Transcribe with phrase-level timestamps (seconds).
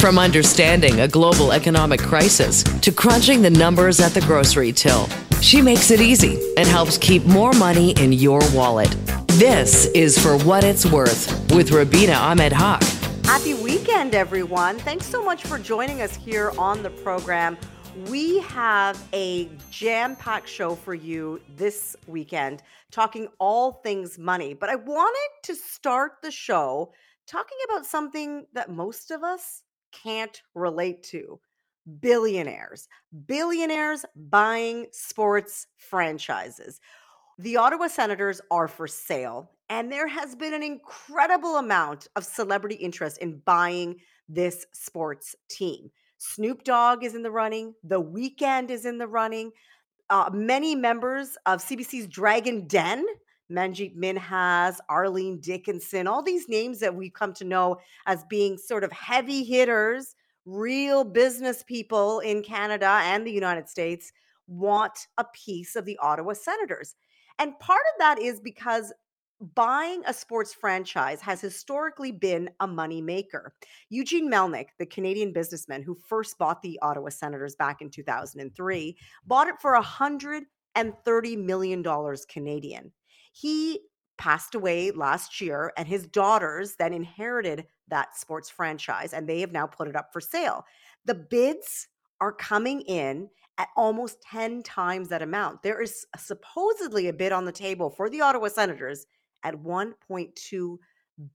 [0.00, 5.06] From understanding a global economic crisis to crunching the numbers at the grocery till,
[5.42, 8.88] she makes it easy and helps keep more money in your wallet.
[9.32, 12.82] This is For What It's Worth with Rubina Ahmed Haq.
[13.26, 14.78] Happy weekend, everyone.
[14.78, 17.58] Thanks so much for joining us here on the program.
[18.08, 24.54] We have a jam packed show for you this weekend, talking all things money.
[24.54, 26.90] But I wanted to start the show
[27.26, 29.62] talking about something that most of us
[29.92, 31.40] can't relate to
[32.00, 32.88] billionaires.
[33.26, 36.80] Billionaires buying sports franchises.
[37.38, 42.74] The Ottawa Senators are for sale, and there has been an incredible amount of celebrity
[42.76, 43.96] interest in buying
[44.28, 45.90] this sports team.
[46.18, 49.52] Snoop Dogg is in the running, The Weeknd is in the running.
[50.10, 53.06] Uh, many members of CBC's Dragon Den
[53.50, 58.84] Manjit Minhas, Arlene Dickinson, all these names that we've come to know as being sort
[58.84, 60.14] of heavy hitters,
[60.46, 64.12] real business people in Canada and the United States
[64.46, 66.94] want a piece of the Ottawa Senators.
[67.38, 68.92] And part of that is because
[69.54, 73.54] buying a sports franchise has historically been a money maker.
[73.88, 78.96] Eugene Melnyk, the Canadian businessman who first bought the Ottawa Senators back in 2003,
[79.26, 82.92] bought it for 130 million dollars Canadian.
[83.32, 83.80] He
[84.18, 89.52] passed away last year, and his daughters then inherited that sports franchise, and they have
[89.52, 90.64] now put it up for sale.
[91.06, 91.88] The bids
[92.20, 95.62] are coming in at almost 10 times that amount.
[95.62, 99.06] There is supposedly a bid on the table for the Ottawa Senators
[99.42, 100.76] at 1.2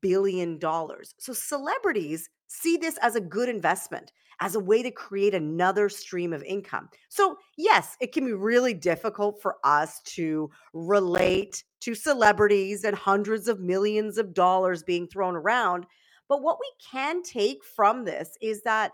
[0.01, 1.13] billion dollars.
[1.19, 6.33] So celebrities see this as a good investment, as a way to create another stream
[6.33, 6.89] of income.
[7.09, 13.47] So, yes, it can be really difficult for us to relate to celebrities and hundreds
[13.47, 15.85] of millions of dollars being thrown around.
[16.27, 18.91] But what we can take from this is that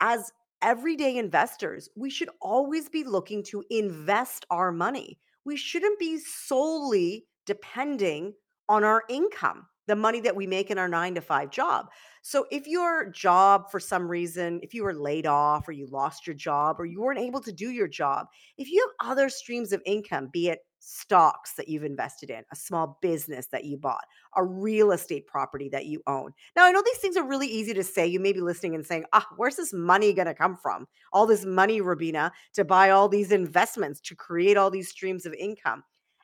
[0.00, 0.30] as
[0.62, 5.18] everyday investors, we should always be looking to invest our money.
[5.44, 8.34] We shouldn't be solely depending
[8.68, 11.86] on our income the money that we make in our nine to five job.
[12.22, 16.26] So if your job, for some reason, if you were laid off or you lost
[16.26, 18.26] your job or you weren't able to do your job,
[18.58, 22.56] if you have other streams of income, be it stocks that you've invested in, a
[22.56, 24.04] small business that you bought,
[24.36, 26.32] a real estate property that you own.
[26.56, 28.06] Now, I know these things are really easy to say.
[28.06, 30.86] You may be listening and saying, ah, where's this money going to come from?
[31.12, 35.34] All this money, Rubina, to buy all these investments, to create all these streams of
[35.34, 35.82] income.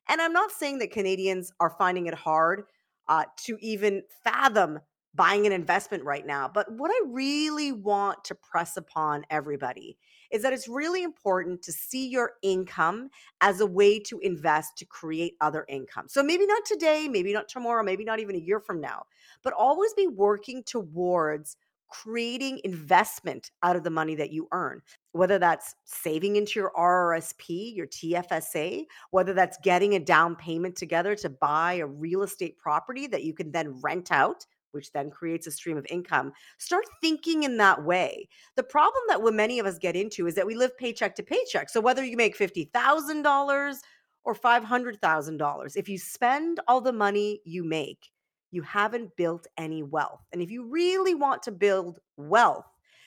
[0.08, 2.64] And I'm not saying that Canadians are finding it hard
[3.08, 4.78] uh, to even fathom
[5.14, 6.50] buying an investment right now.
[6.52, 9.96] But what I really want to press upon everybody
[10.34, 13.08] is that it's really important to see your income
[13.40, 16.06] as a way to invest to create other income.
[16.08, 19.04] So maybe not today, maybe not tomorrow, maybe not even a year from now,
[19.44, 21.56] but always be working towards
[21.88, 24.80] creating investment out of the money that you earn,
[25.12, 31.14] whether that's saving into your RRSP, your TFSA, whether that's getting a down payment together
[31.14, 34.44] to buy a real estate property that you can then rent out.
[34.74, 36.32] Which then creates a stream of income.
[36.58, 38.28] Start thinking in that way.
[38.56, 41.70] The problem that many of us get into is that we live paycheck to paycheck.
[41.70, 43.78] So, whether you make $50,000
[44.24, 48.10] or $500,000, if you spend all the money you make,
[48.50, 50.20] you haven't built any wealth.
[50.32, 52.66] And if you really want to build wealth,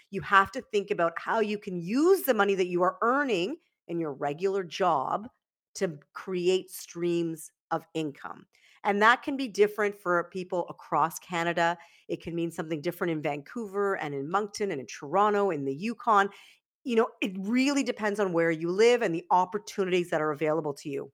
[0.10, 3.58] you have to think about how you can use the money that you are earning
[3.88, 5.28] in your regular job
[5.76, 8.46] to create streams of income.
[8.88, 11.78] And that can be different for people across Canada.
[12.08, 15.76] It can mean something different in Vancouver and in Moncton and in Toronto, in the
[15.76, 16.30] Yukon.
[16.86, 20.74] You know, it really depends on where you live and the opportunities that are available
[20.76, 21.12] to you.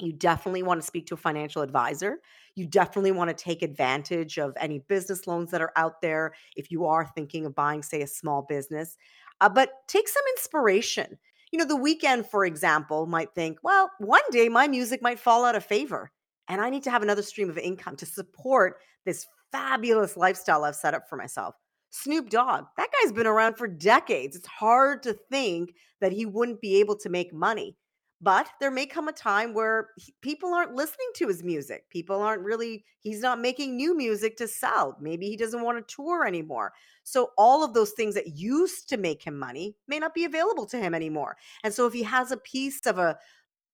[0.00, 2.18] You definitely want to speak to a financial advisor.
[2.56, 6.70] You definitely want to take advantage of any business loans that are out there if
[6.70, 8.98] you are thinking of buying, say, a small business.
[9.40, 11.16] Uh, but take some inspiration.
[11.52, 15.46] You know, the Weeknd, for example, might think, well, one day my music might fall
[15.46, 16.10] out of favor,
[16.52, 18.76] and I need to have another stream of income to support
[19.06, 21.54] this fabulous lifestyle I've set up for myself.
[21.88, 24.36] Snoop Dogg, that guy's been around for decades.
[24.36, 27.78] It's hard to think that he wouldn't be able to make money.
[28.20, 31.88] But there may come a time where he, people aren't listening to his music.
[31.88, 34.98] People aren't really, he's not making new music to sell.
[35.00, 36.74] Maybe he doesn't want to tour anymore.
[37.02, 40.66] So all of those things that used to make him money may not be available
[40.66, 41.38] to him anymore.
[41.64, 43.18] And so if he has a piece of a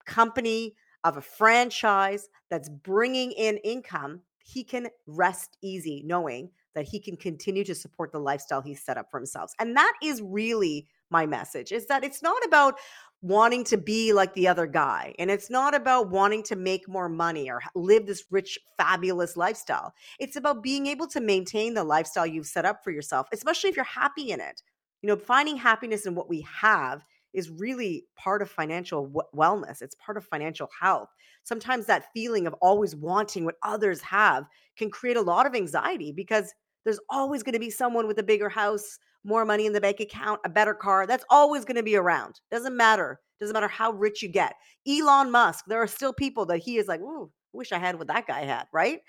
[0.06, 7.00] company, of a franchise that's bringing in income, he can rest easy knowing that he
[7.00, 9.52] can continue to support the lifestyle he's set up for himself.
[9.58, 12.74] And that is really my message is that it's not about
[13.20, 15.14] wanting to be like the other guy.
[15.18, 19.92] And it's not about wanting to make more money or live this rich, fabulous lifestyle.
[20.20, 23.76] It's about being able to maintain the lifestyle you've set up for yourself, especially if
[23.76, 24.62] you're happy in it.
[25.02, 27.04] You know, finding happiness in what we have
[27.34, 29.82] is really part of financial wellness.
[29.82, 31.08] It's part of financial health.
[31.44, 34.44] Sometimes that feeling of always wanting what others have
[34.76, 36.52] can create a lot of anxiety because
[36.84, 40.00] there's always going to be someone with a bigger house, more money in the bank
[40.00, 41.06] account, a better car.
[41.06, 42.40] That's always going to be around.
[42.50, 43.20] Doesn't matter.
[43.40, 44.54] Doesn't matter how rich you get.
[44.86, 48.08] Elon Musk, there are still people that he is like, ooh, wish I had what
[48.08, 49.00] that guy had, right?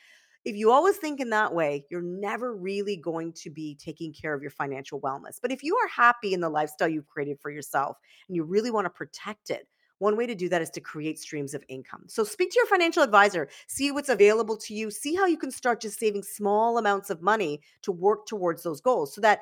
[0.45, 4.33] If you always think in that way, you're never really going to be taking care
[4.33, 5.37] of your financial wellness.
[5.41, 7.97] But if you are happy in the lifestyle you've created for yourself
[8.27, 9.67] and you really want to protect it,
[9.99, 12.03] one way to do that is to create streams of income.
[12.07, 15.51] So speak to your financial advisor, see what's available to you, see how you can
[15.51, 19.41] start just saving small amounts of money to work towards those goals so that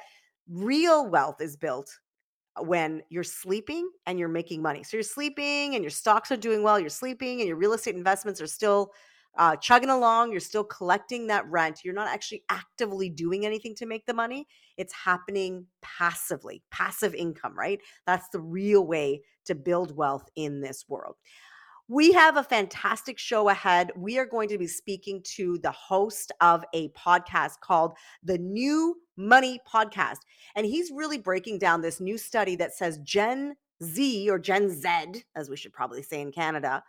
[0.49, 1.99] real wealth is built
[2.55, 4.81] uh, when you're sleeping and you're making money.
[4.83, 7.95] So you're sleeping and your stocks are doing well, you're sleeping and your real estate
[7.95, 8.93] investments are still
[9.37, 11.81] uh, chugging along, you're still collecting that rent.
[11.83, 14.47] You're not actually actively doing anything to make the money.
[14.77, 17.79] It's happening passively, passive income, right?
[18.05, 21.15] That's the real way to build wealth in this world.
[21.89, 23.91] We have a fantastic show ahead.
[23.95, 27.93] We are going to be speaking to the host of a podcast called
[28.23, 30.17] The New Money Podcast.
[30.55, 35.23] And he's really breaking down this new study that says Gen Z or Gen Z,
[35.35, 36.83] as we should probably say in Canada,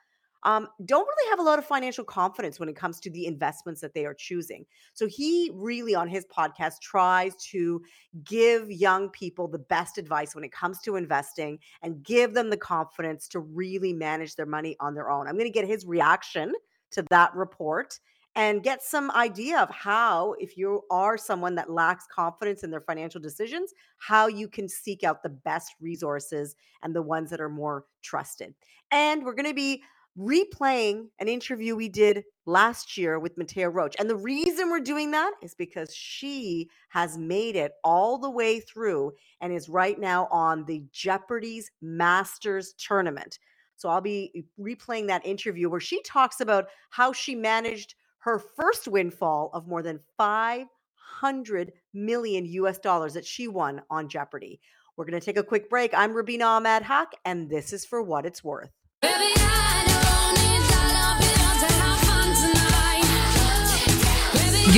[0.44, 3.80] um, don't really have a lot of financial confidence when it comes to the investments
[3.80, 4.64] that they are choosing.
[4.94, 7.82] So he really, on his podcast, tries to
[8.24, 12.56] give young people the best advice when it comes to investing and give them the
[12.56, 15.26] confidence to really manage their money on their own.
[15.26, 16.52] I'm going to get his reaction
[16.92, 17.98] to that report
[18.34, 22.80] and get some idea of how, if you are someone that lacks confidence in their
[22.80, 27.48] financial decisions, how you can seek out the best resources and the ones that are
[27.48, 28.54] more trusted.
[28.92, 29.82] And we're going to be
[30.18, 33.94] replaying an interview we did last year with Mattea Roach.
[33.98, 38.58] And the reason we're doing that is because she has made it all the way
[38.58, 43.38] through and is right now on the Jeopardy's Masters tournament.
[43.76, 48.88] So I'll be replaying that interview where she talks about how she managed her first
[48.88, 54.60] windfall of more than 500 million US dollars that she won on Jeopardy.
[54.96, 55.94] We're going to take a quick break.
[55.94, 58.72] I'm Rubina Ahmed Haq, and this is for what it's worth.
[59.00, 59.32] Baby,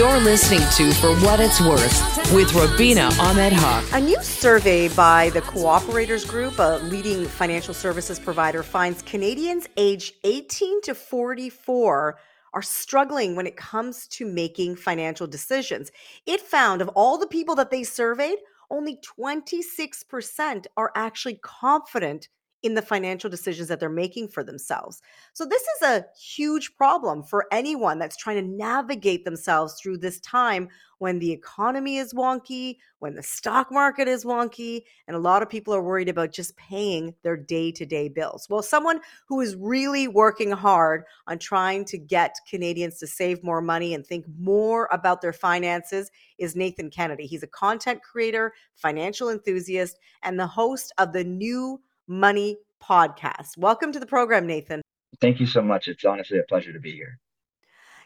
[0.01, 3.85] You're listening to For What It's Worth with Rubina Ahmed Haq.
[3.93, 10.15] A new survey by the Cooperators Group, a leading financial services provider, finds Canadians aged
[10.25, 12.19] 18 to 44
[12.55, 15.93] are struggling when it comes to making financial decisions.
[16.25, 18.39] It found of all the people that they surveyed,
[18.71, 22.31] only 26% are actually confident
[22.63, 25.01] in the financial decisions that they're making for themselves.
[25.33, 30.21] So, this is a huge problem for anyone that's trying to navigate themselves through this
[30.21, 30.69] time
[30.99, 35.49] when the economy is wonky, when the stock market is wonky, and a lot of
[35.49, 38.47] people are worried about just paying their day to day bills.
[38.51, 43.63] Well, someone who is really working hard on trying to get Canadians to save more
[43.63, 47.27] money and think more about their finances is Nathan Kennedy.
[47.27, 51.81] He's a content creator, financial enthusiast, and the host of the new
[52.11, 53.57] Money podcast.
[53.57, 54.83] Welcome to the program, Nathan.
[55.21, 55.87] Thank you so much.
[55.87, 57.21] It's honestly a pleasure to be here.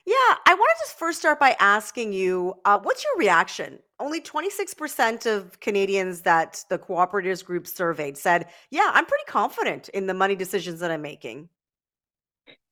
[0.04, 3.78] Yeah, I want to just first start by asking you uh, what's your reaction?
[3.98, 10.06] Only 26% of Canadians that the Cooperators group surveyed said, Yeah, I'm pretty confident in
[10.06, 11.48] the money decisions that I'm making.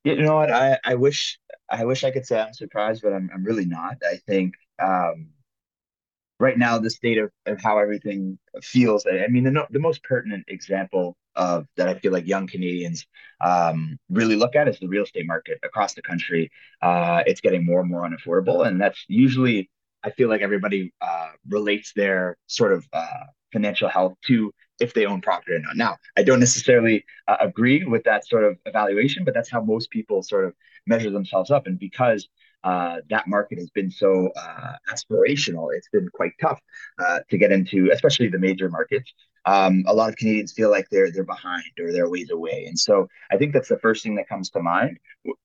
[0.04, 0.50] You know what?
[0.50, 1.38] I, I wish
[1.70, 3.96] I wish I could say I'm surprised, but I'm, I'm really not.
[4.06, 4.52] I think
[4.82, 5.30] um,
[6.42, 9.06] right now the state of, of how everything feels.
[9.06, 13.06] I mean the, the most pertinent example of that i feel like young canadians
[13.40, 16.50] um, really look at is the real estate market across the country.
[16.82, 19.70] Uh, it's getting more and more unaffordable and that's usually
[20.02, 25.06] i feel like everybody uh, relates their sort of uh, financial health to if they
[25.06, 25.76] own property or not.
[25.76, 29.90] Now i don't necessarily uh, agree with that sort of evaluation but that's how most
[29.90, 30.52] people sort of
[30.86, 31.66] measure themselves up.
[31.66, 32.28] And because
[32.64, 35.68] uh, that market has been so uh, aspirational.
[35.74, 36.60] It's been quite tough
[36.98, 39.12] uh, to get into, especially the major markets.
[39.44, 42.78] Um, a lot of Canadians feel like they're they're behind or they're ways away, and
[42.78, 44.98] so I think that's the first thing that comes to mind.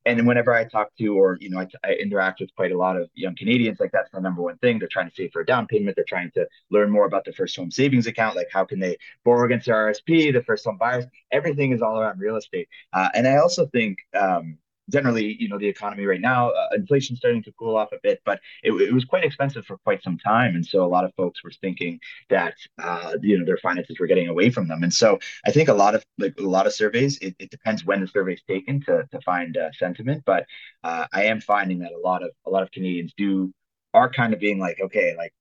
[0.05, 2.95] And whenever I talk to or you know I, I interact with quite a lot
[2.95, 4.77] of young Canadians, like that's the number one thing.
[4.77, 5.95] They're trying to save for a down payment.
[5.95, 8.97] They're trying to learn more about the first home savings account, like how can they
[9.25, 11.05] borrow against their RSP, the first home buyers.
[11.31, 13.97] Everything is all around real estate, uh, and I also think.
[14.13, 14.59] Um,
[14.89, 18.21] generally, you know, the economy right now, uh, inflation's starting to cool off a bit,
[18.25, 21.13] but it, it, was quite expensive for quite some time, and so a lot of
[21.15, 24.93] folks were thinking that uh, you know their finances were getting away from them, and
[24.93, 28.01] so I think a lot of like a lot of surveys, it, it depends when
[28.01, 30.45] the survey is taken to to find uh, sentiment, but
[30.83, 33.53] uh, I am finding that a lot of a lot of Canadians do
[33.93, 35.33] are kind of being like, okay, like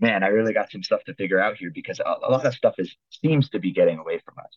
[0.00, 2.54] man, I really got some stuff to figure out here because a, a lot of
[2.54, 4.56] stuff is seems to be getting away from us.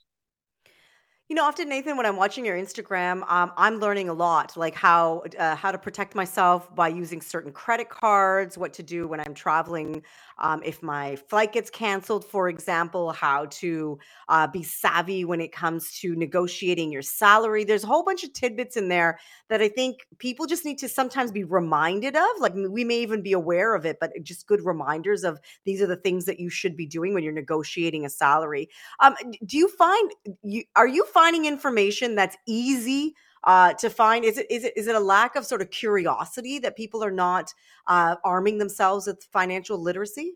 [1.32, 4.76] You know, often Nathan, when I'm watching your Instagram, um, I'm learning a lot, like
[4.76, 9.22] how uh, how to protect myself by using certain credit cards, what to do when
[9.22, 10.04] I'm traveling,
[10.40, 13.98] um, if my flight gets canceled, for example, how to
[14.28, 17.64] uh, be savvy when it comes to negotiating your salary.
[17.64, 20.90] There's a whole bunch of tidbits in there that I think people just need to
[20.90, 22.28] sometimes be reminded of.
[22.40, 25.88] Like we may even be aware of it, but just good reminders of these are
[25.88, 28.68] the things that you should be doing when you're negotiating a salary.
[29.00, 30.12] Um, do you find
[30.44, 31.06] you are you
[31.46, 33.16] information that's easy?
[33.44, 36.60] uh, to find is it is it is it a lack of sort of curiosity
[36.60, 37.54] that people are not
[37.88, 40.34] uh, arming themselves with financial literacy?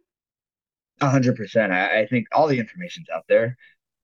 [1.01, 1.73] Hundred percent.
[1.73, 3.57] I think all the information's out there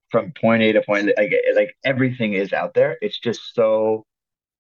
[0.10, 2.98] from point A to point like like everything is out there.
[3.02, 4.06] It's just so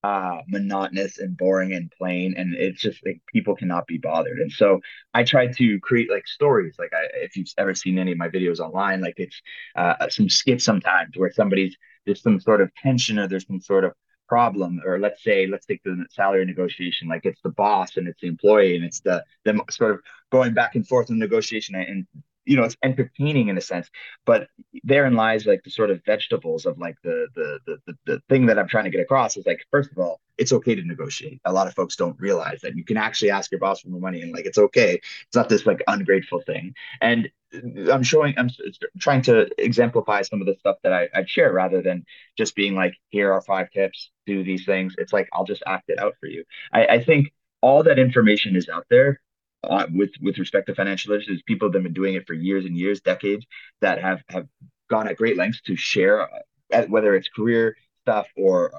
[0.03, 4.39] uh monotonous and boring and plain and it's just like people cannot be bothered.
[4.39, 4.79] And so
[5.13, 6.75] i try to create like stories.
[6.79, 9.41] Like I, if you've ever seen any of my videos online like it's
[9.75, 13.85] uh some skits sometimes where somebody's there's some sort of tension or there's some sort
[13.85, 13.93] of
[14.27, 17.09] problem or let's say let's take the salary negotiation.
[17.09, 19.99] Like it's the boss and it's the employee and it's the them sort of
[20.31, 22.07] going back and forth in negotiation and
[22.45, 23.89] you know it's entertaining in a sense
[24.25, 24.47] but
[24.83, 28.45] therein lies like the sort of vegetables of like the, the the the the thing
[28.45, 31.39] that i'm trying to get across is like first of all it's okay to negotiate.
[31.45, 33.99] A lot of folks don't realize that you can actually ask your boss for more
[33.99, 34.95] money and like it's okay.
[34.95, 36.73] It's not this like ungrateful thing.
[36.99, 37.29] And
[37.91, 38.49] i'm showing i'm
[38.97, 42.05] trying to exemplify some of the stuff that I, i share rather than
[42.37, 44.09] just being like here are five tips.
[44.25, 44.95] Do these things.
[44.97, 46.43] It's like i'll just act it out for you.
[46.73, 49.21] I, I think all that information is out there
[49.63, 51.41] uh, with with respect to financial literacy.
[51.45, 53.45] people that have been doing it for years and years, decades,
[53.81, 54.47] that have have
[54.89, 56.29] gone at great lengths to share,
[56.73, 58.71] uh, whether it's career stuff or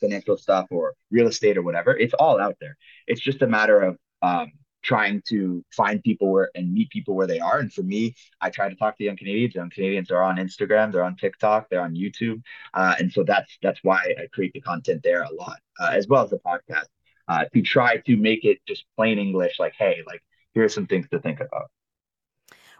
[0.00, 1.96] financial stuff or real estate or whatever.
[1.96, 2.76] It's all out there.
[3.06, 7.26] It's just a matter of um, trying to find people where and meet people where
[7.26, 7.58] they are.
[7.58, 9.54] And for me, I try to talk to young Canadians.
[9.54, 12.42] Young Canadians are on Instagram, they're on TikTok, they're on YouTube,
[12.74, 16.06] uh, and so that's that's why I create the content there a lot, uh, as
[16.08, 16.86] well as the podcast
[17.28, 20.22] uh, to try to make it just plain English, like, hey, like,
[20.54, 21.70] here's some things to think about.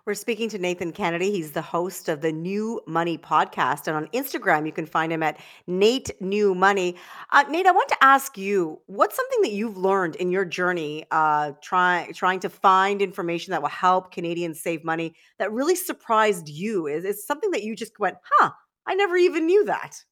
[0.08, 1.30] We're speaking to Nathan Kennedy.
[1.30, 3.88] He's the host of the New Money podcast.
[3.88, 6.96] And on Instagram, you can find him at Nate New Money.
[7.28, 11.04] Uh, Nate, I want to ask you what's something that you've learned in your journey
[11.10, 16.48] uh, try, trying to find information that will help Canadians save money that really surprised
[16.48, 16.86] you?
[16.86, 18.52] Is it something that you just went, huh,
[18.86, 20.02] I never even knew that?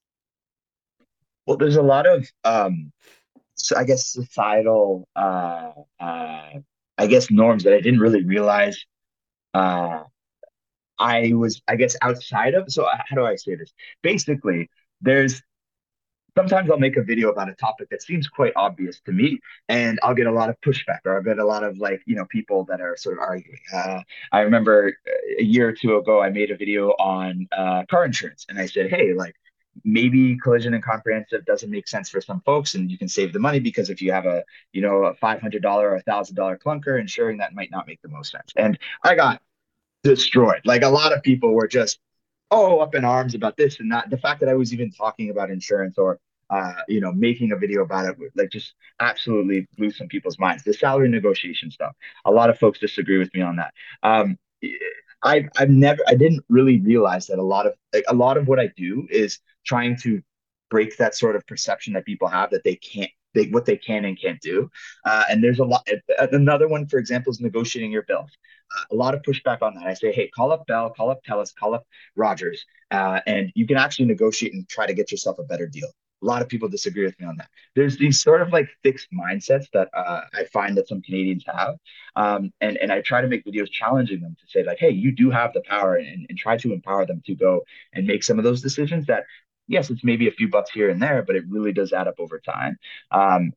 [1.46, 2.92] Well, there's a lot of um,
[3.76, 6.50] I guess societal uh, uh,
[6.98, 8.84] I guess norms that I didn't really realize
[9.54, 10.04] uh,
[10.98, 12.72] I was I guess outside of.
[12.72, 13.72] So uh, how do I say this?
[14.02, 14.70] Basically,
[15.00, 15.42] there's
[16.36, 19.98] sometimes I'll make a video about a topic that seems quite obvious to me, and
[20.02, 22.26] I'll get a lot of pushback, or I'll get a lot of like you know
[22.26, 23.60] people that are sort of arguing.
[23.74, 24.00] Uh,
[24.32, 24.94] I remember
[25.38, 28.66] a year or two ago, I made a video on uh, car insurance, and I
[28.66, 29.34] said, hey, like
[29.84, 33.38] maybe collision and comprehensive doesn't make sense for some folks and you can save the
[33.38, 34.42] money because if you have a
[34.72, 38.30] you know a $500 or a $1000 clunker insuring that might not make the most
[38.30, 39.40] sense and i got
[40.02, 41.98] destroyed like a lot of people were just
[42.50, 45.30] oh up in arms about this and that the fact that i was even talking
[45.30, 46.18] about insurance or
[46.50, 50.62] uh, you know, making a video about it, like just absolutely blew some people's minds.
[50.62, 51.94] The salary negotiation stuff.
[52.24, 53.74] A lot of folks disagree with me on that.
[54.02, 54.38] Um,
[55.22, 58.46] I've I've never I didn't really realize that a lot of like, a lot of
[58.46, 60.22] what I do is trying to
[60.70, 64.04] break that sort of perception that people have that they can't they what they can
[64.06, 64.68] and can't do.
[65.04, 65.86] Uh, and there's a lot.
[66.32, 68.30] Another one, for example, is negotiating your bills.
[68.74, 69.86] Uh, a lot of pushback on that.
[69.86, 73.66] I say, hey, call up Bell, call up Telus, call up Rogers, uh, and you
[73.66, 75.88] can actually negotiate and try to get yourself a better deal.
[76.22, 77.48] A lot of people disagree with me on that.
[77.74, 81.76] There's these sort of like fixed mindsets that uh, I find that some Canadians have,
[82.16, 85.12] um, and and I try to make videos challenging them to say like, hey, you
[85.12, 88.38] do have the power, and, and try to empower them to go and make some
[88.38, 89.24] of those decisions that
[89.68, 92.16] yes, it's maybe a few bucks here and there, but it really does add up
[92.18, 92.78] over time.
[93.10, 93.52] Um,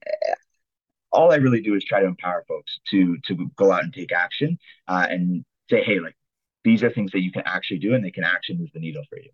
[1.11, 4.11] all I really do is try to empower folks to to go out and take
[4.11, 6.15] action uh, and say, hey, like
[6.63, 9.03] these are things that you can actually do, and they can actually move the needle
[9.09, 9.29] for you.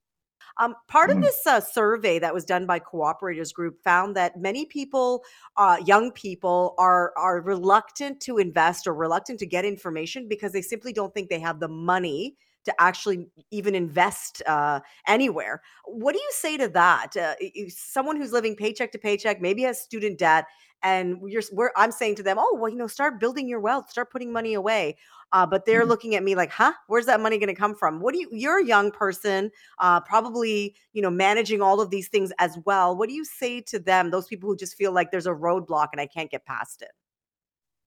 [0.58, 4.66] Um, part of this uh, survey that was done by Cooperators Group found that many
[4.66, 5.22] people,
[5.58, 10.62] uh, young people, are are reluctant to invest or reluctant to get information because they
[10.62, 15.62] simply don't think they have the money to actually even invest uh, anywhere.
[15.86, 17.16] What do you say to that?
[17.16, 17.36] Uh,
[17.70, 20.46] someone who's living paycheck to paycheck, maybe has student debt,
[20.84, 24.12] and you're, I'm saying to them, oh, well, you know, start building your wealth, start
[24.12, 24.98] putting money away.
[25.32, 25.90] Uh, but they're mm-hmm.
[25.90, 28.00] looking at me like, huh, where's that money going to come from?
[28.00, 32.08] What do you, you're a young person, uh, probably, you know, managing all of these
[32.08, 32.96] things as well.
[32.96, 35.88] What do you say to them, those people who just feel like there's a roadblock
[35.92, 36.92] and I can't get past it?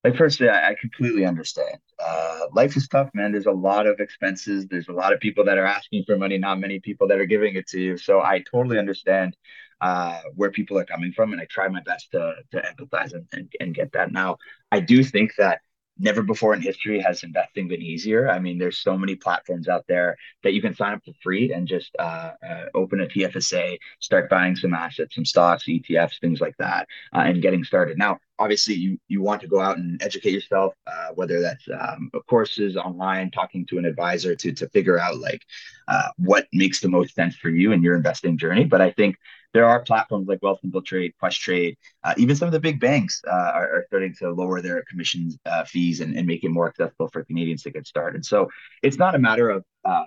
[0.08, 1.78] Like firstly I, I completely understand.
[1.98, 3.32] Uh, life is tough man.
[3.32, 4.66] There's a lot of expenses.
[4.66, 7.26] There's a lot of people that are asking for money not many people that are
[7.26, 7.96] giving it to you.
[7.96, 9.36] So i totally understand
[9.80, 13.26] uh, where people are coming from and i try my best to, to empathize and,
[13.32, 14.12] and, and get that.
[14.12, 14.38] Now
[14.72, 15.60] i do think that
[15.98, 18.30] never before in history has investing been easier.
[18.30, 21.52] I mean, there's so many platforms out there that you can sign up for free
[21.52, 26.40] and just uh, uh, open a TFSA, start buying some assets, some stocks, ETFs, things
[26.40, 27.98] like that, uh, and getting started.
[27.98, 32.10] Now, obviously, you you want to go out and educate yourself, uh, whether that's um,
[32.28, 35.42] courses online, talking to an advisor to to figure out like
[35.88, 38.64] uh, what makes the most sense for you in your investing journey.
[38.64, 39.16] But I think
[39.54, 43.30] there are platforms like Wealthsimple Trade, Questrade, uh, even some of the big banks uh,
[43.54, 47.08] are, are, starting to lower their commission uh, fees and, and make it more accessible
[47.08, 48.24] for Canadians to get started.
[48.24, 48.48] So
[48.82, 50.06] it's not a matter of um,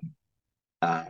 [0.82, 1.06] uh,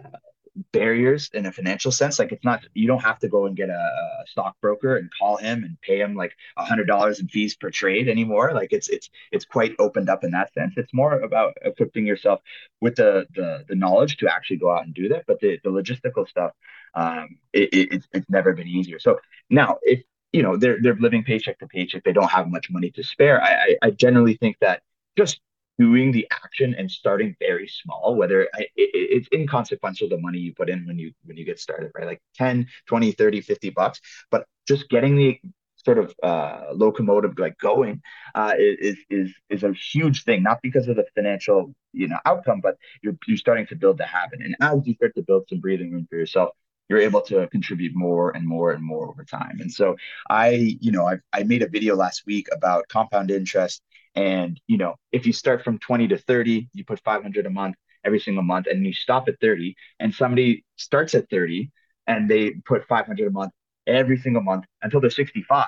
[0.72, 2.20] barriers in a financial sense.
[2.20, 5.38] Like it's not you don't have to go and get a, a stockbroker and call
[5.38, 8.52] him and pay him like a hundred dollars in fees per trade anymore.
[8.54, 10.74] Like it's it's it's quite opened up in that sense.
[10.78, 12.42] It's more about equipping yourself
[12.82, 15.26] with the the, the knowledge to actually go out and do that.
[15.28, 16.52] But the, the logistical stuff,
[16.96, 19.00] um, it, it, it's it's never been easier.
[19.00, 20.04] So now if
[20.34, 23.42] you know they're they're living paycheck to paycheck, they don't have much money to spare.
[23.42, 24.82] I I, I generally think that
[25.18, 25.40] just
[25.86, 28.70] doing the action and starting very small whether it,
[29.16, 32.06] it's inconsequential the money you put in when you when you get started right?
[32.12, 35.40] Like 10 20 30 50 bucks but just getting the
[35.84, 38.02] sort of uh, locomotive like going
[38.36, 42.60] uh, is is is a huge thing not because of the financial you know outcome
[42.62, 44.40] but you're you're starting to build the habit.
[44.46, 46.52] And as you start to build some breathing room for yourself
[46.90, 49.58] you're able to contribute more and more and more over time.
[49.62, 49.96] And so
[50.30, 53.82] i you know i i made a video last week about compound interest
[54.16, 57.76] and, you know, if you start from 20 to 30, you put 500 a month
[58.04, 61.72] every single month and you stop at 30 and somebody starts at 30
[62.08, 63.52] and they put 500 a month
[63.88, 65.68] every single month until they're 65,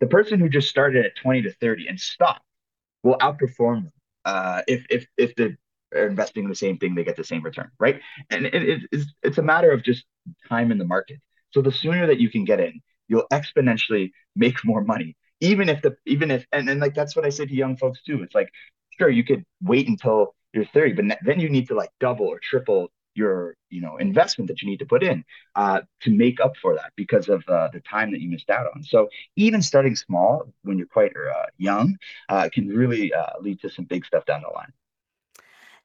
[0.00, 2.44] the person who just started at 20 to 30 and stopped
[3.02, 3.92] will outperform them.
[4.24, 5.58] Uh, if, if, if they're
[5.92, 8.00] investing in the same thing, they get the same return, right?
[8.30, 10.04] And it, it, it's, it's a matter of just
[10.48, 11.18] time in the market.
[11.50, 15.82] So the sooner that you can get in, you'll exponentially make more money even if
[15.82, 18.22] the even if and, and like that's what I say to young folks too.
[18.22, 18.50] It's like
[18.98, 22.38] sure you could wait until you're 30, but then you need to like double or
[22.38, 25.24] triple your you know investment that you need to put in
[25.56, 28.66] uh, to make up for that because of uh, the time that you missed out
[28.74, 28.82] on.
[28.82, 33.70] So even starting small when you're quite uh, young uh, can really uh, lead to
[33.70, 34.72] some big stuff down the line.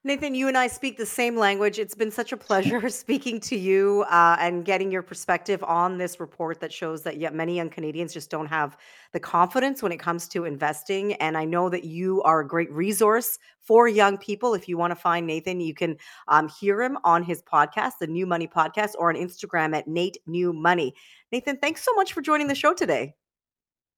[0.08, 1.80] Nathan, you and I speak the same language.
[1.80, 6.22] It's been such a pleasure speaking to you uh, and getting your perspective on this
[6.22, 8.78] report that shows that yet many young Canadians just don't have
[9.12, 11.16] the confidence when it comes to investing.
[11.16, 14.54] And I know that you are a great resource for young people.
[14.54, 15.98] If you want to find Nathan, you can
[16.30, 20.20] um, hear him on his podcast, the New Money Podcast, or on Instagram at Nate
[20.26, 20.96] New Money.
[21.34, 23.14] Nathan, thanks so much for joining the show today.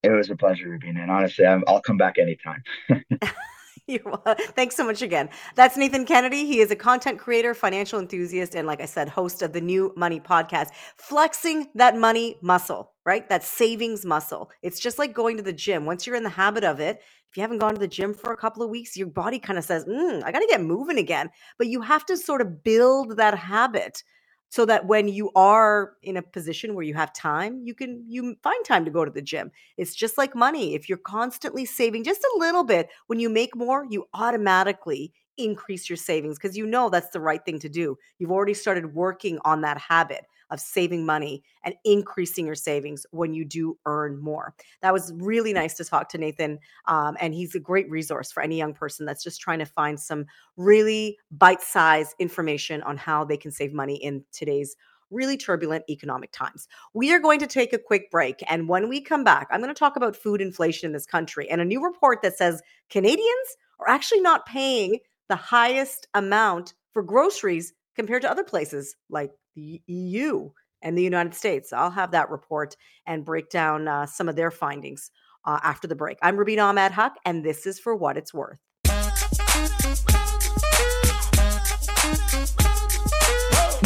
[0.02, 1.02] It was a pleasure, Rubina.
[1.02, 2.64] And honestly, i will come back anytime.
[4.56, 5.30] Thanks so much again.
[5.56, 6.46] That's Nathan Kennedy.
[6.46, 9.94] He is a content creator, financial enthusiast, and like I said, host of the New
[9.96, 13.28] Money Podcast, flexing that money muscle, right?
[13.30, 14.52] That savings muscle.
[14.62, 15.86] It's just like going to the gym.
[15.86, 18.32] Once you're in the habit of it, if you haven't gone to the gym for
[18.34, 20.98] a couple of weeks, your body kind of says, mm, I got to get moving
[20.98, 21.30] again.
[21.58, 24.04] But you have to sort of build that habit
[24.50, 28.36] so that when you are in a position where you have time you can you
[28.44, 29.52] find time to go to the gym.
[29.78, 30.76] It's just like money.
[30.76, 35.90] If you're constantly saving just a little bit when you make more you automatically increase
[35.90, 37.98] your savings because you know that's the right thing to do.
[38.18, 43.34] You've already started working on that habit of saving money and increasing your savings when
[43.34, 44.54] you do earn more.
[44.82, 46.60] That was really nice to talk to Nathan.
[46.88, 50.00] Um, and he's a great resource for any young person that's just trying to find
[50.00, 50.26] some
[50.58, 54.76] really bite sized information on how they can save money in today's
[55.12, 56.68] really turbulent economic times.
[56.94, 58.44] We are going to take a quick break.
[58.48, 61.50] And when we come back, I'm going to talk about food inflation in this country
[61.50, 67.04] and a new report that says Canadians are actually not paying the highest amount for
[67.04, 70.50] groceries compared to other places like the EU
[70.82, 71.74] and the United States.
[71.74, 75.12] I'll have that report and break down uh, some of their findings
[75.46, 76.18] uh, after the break.
[76.22, 78.60] I'm Rubina Ahmed Haq, and this is For What It's Worth.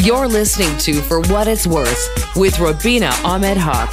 [0.00, 3.90] You're listening to For What It's Worth with Rubina Ahmed Haq.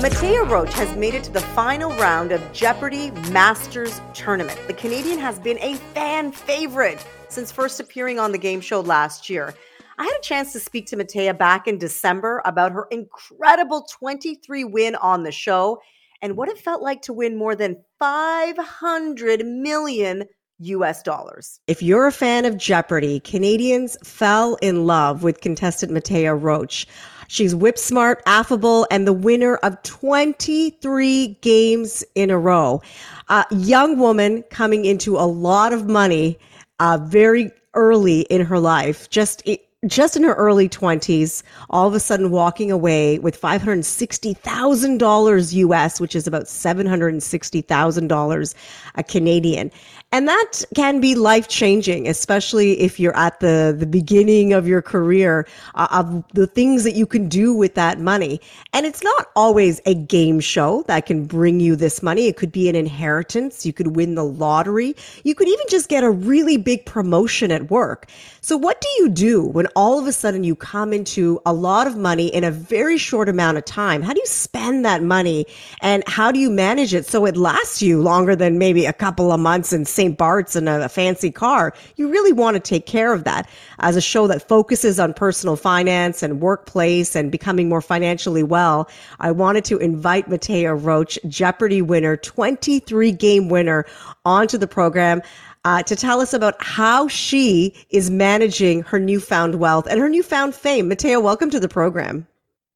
[0.00, 4.60] Mattea Roach has made it to the final round of Jeopardy Masters Tournament.
[4.68, 9.28] The Canadian has been a fan favorite since first appearing on the game show last
[9.28, 9.54] year.
[9.98, 14.62] I had a chance to speak to Mattea back in December about her incredible 23
[14.64, 15.80] win on the show
[16.22, 20.24] and what it felt like to win more than 500 million
[20.60, 21.60] US dollars.
[21.66, 26.86] If you're a fan of Jeopardy, Canadians fell in love with contestant Mattea Roach.
[27.26, 32.82] She's whip smart, affable, and the winner of 23 games in a row.
[33.28, 36.38] A young woman coming into a lot of money
[36.80, 39.42] uh, very early in her life, just
[39.86, 46.16] just in her early 20s, all of a sudden walking away with $560,000 US, which
[46.16, 48.54] is about $760,000
[48.96, 49.70] a uh, Canadian.
[50.10, 54.80] And that can be life changing, especially if you're at the, the beginning of your
[54.80, 58.40] career uh, of the things that you can do with that money.
[58.72, 62.26] And it's not always a game show that can bring you this money.
[62.26, 63.66] It could be an inheritance.
[63.66, 64.96] You could win the lottery.
[65.24, 68.08] You could even just get a really big promotion at work.
[68.40, 71.86] So what do you do when all of a sudden you come into a lot
[71.86, 74.00] of money in a very short amount of time?
[74.00, 75.44] How do you spend that money
[75.82, 79.32] and how do you manage it so it lasts you longer than maybe a couple
[79.32, 80.16] of months and St.
[80.16, 83.50] Bart's in a, a fancy car, you really want to take care of that.
[83.80, 88.88] As a show that focuses on personal finance and workplace and becoming more financially well,
[89.18, 93.86] I wanted to invite Mattea Roach, Jeopardy winner, 23 game winner,
[94.24, 95.20] onto the program.
[95.64, 100.54] Uh, to tell us about how she is managing her newfound wealth and her newfound
[100.54, 100.88] fame.
[100.88, 102.24] Mattea, welcome to the program.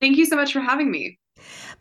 [0.01, 1.21] Thank you so much for having me.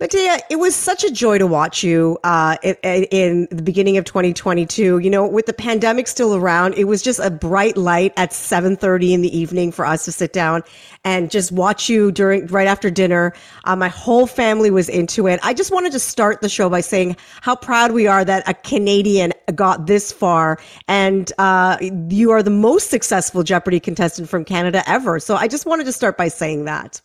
[0.02, 4.06] Mattea, it was such a joy to watch you uh, in, in, the beginning of
[4.06, 4.98] 2022.
[4.98, 9.12] You know, with the pandemic still around, it was just a bright light at 7:30
[9.12, 10.64] in the evening for us to sit down
[11.04, 13.32] and just watch you during right after dinner.
[13.66, 15.40] Uh, my whole family was into it.
[15.44, 18.56] I just wanted to start the show by saying how proud we are that a
[18.56, 21.78] Canadian got this far, and uh,
[22.10, 25.20] you are the most successful Jeopardy contestant from Canada ever.
[25.20, 27.02] So I just wanted to start by saying that.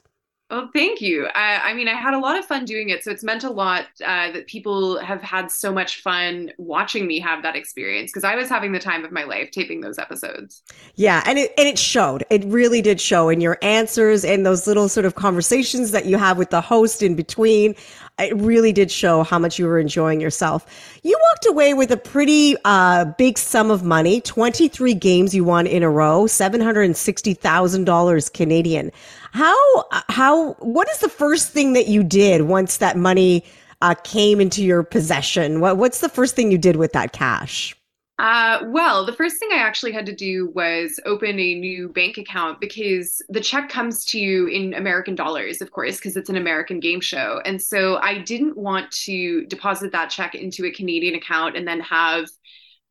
[0.48, 1.26] Oh, thank you.
[1.34, 3.02] I, I, mean, I had a lot of fun doing it.
[3.02, 7.18] So it's meant a lot uh, that people have had so much fun watching me
[7.18, 10.62] have that experience because I was having the time of my life taping those episodes.
[10.94, 11.24] Yeah.
[11.26, 12.24] And it, and it showed.
[12.30, 16.16] It really did show in your answers and those little sort of conversations that you
[16.16, 17.74] have with the host in between
[18.18, 20.64] it really did show how much you were enjoying yourself.
[21.02, 25.66] You walked away with a pretty uh, big sum of money 23 games you won
[25.66, 28.90] in a row, $760,000 Canadian.
[29.36, 33.44] How, how, what is the first thing that you did once that money
[33.82, 35.60] uh, came into your possession?
[35.60, 37.76] What, what's the first thing you did with that cash?
[38.18, 42.16] Uh, well, the first thing I actually had to do was open a new bank
[42.16, 46.36] account because the check comes to you in American dollars, of course, because it's an
[46.36, 47.42] American game show.
[47.44, 51.80] And so I didn't want to deposit that check into a Canadian account and then
[51.80, 52.24] have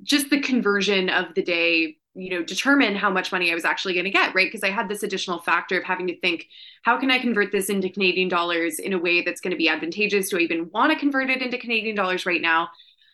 [0.03, 3.93] just the conversion of the day you know determine how much money i was actually
[3.93, 4.47] going to get right?
[4.47, 6.47] Because i had this additional factor of having to think
[6.83, 9.69] how can i convert this into canadian dollars in a way that's going to be
[9.69, 10.29] advantageous?
[10.29, 12.69] Do i even want to convert it into canadian dollars right now?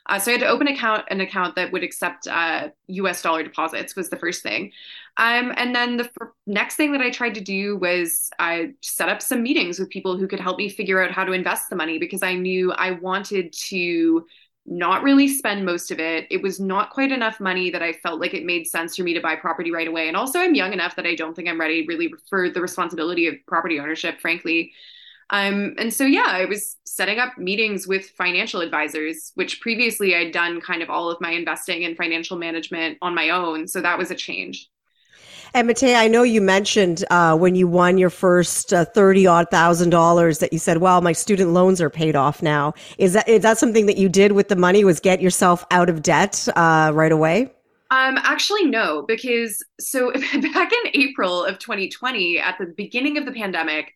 [0.08, 3.22] Uh, so I had to open account an account that would accept uh, U.S.
[3.22, 4.72] dollar deposits was the first thing,
[5.18, 9.10] um, and then the f- next thing that I tried to do was I set
[9.10, 11.76] up some meetings with people who could help me figure out how to invest the
[11.76, 14.26] money because I knew I wanted to
[14.65, 16.28] not really spend most of it.
[16.30, 19.13] It was not quite enough money that I felt like it made sense for me
[19.13, 21.60] to buy property right away, and also I'm young enough that I don't think I'm
[21.60, 24.71] ready really for the responsibility of property ownership, frankly.
[25.32, 30.34] Um, and so, yeah, I was setting up meetings with financial advisors, which previously I'd
[30.34, 33.67] done kind of all of my investing and financial management on my own.
[33.67, 34.69] So that was a change.
[35.54, 39.50] And Mattea, I know you mentioned uh, when you won your first uh, thirty odd
[39.52, 43.28] thousand dollars that you said, "Well, my student loans are paid off now." Is that
[43.28, 44.86] is that something that you did with the money?
[44.86, 47.52] Was get yourself out of debt uh, right away?
[47.90, 50.14] Um, actually, no, because so
[50.54, 53.92] back in April of 2020, at the beginning of the pandemic,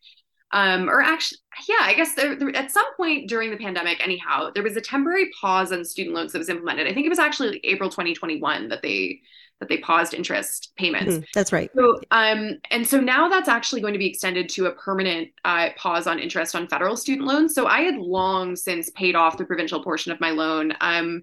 [0.52, 4.50] um, or actually, yeah, I guess there, there, at some point during the pandemic, anyhow,
[4.54, 6.86] there was a temporary pause on student loans that was implemented.
[6.86, 9.22] I think it was actually April 2021 that they
[9.60, 11.14] that they paused interest payments.
[11.14, 11.70] Mm, that's right.
[11.74, 15.70] So, um, and so now that's actually going to be extended to a permanent uh,
[15.76, 17.54] pause on interest on federal student loans.
[17.54, 20.74] So I had long since paid off the provincial portion of my loan.
[20.80, 21.22] Um,